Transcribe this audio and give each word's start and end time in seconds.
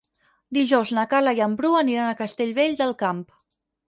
Dijous 0.57 0.93
na 0.97 1.03
Carla 1.11 1.33
i 1.39 1.43
en 1.47 1.53
Bru 1.59 1.71
aniran 1.81 2.07
a 2.13 2.15
Castellvell 2.21 2.73
del 2.81 2.95
Camp. 3.03 3.21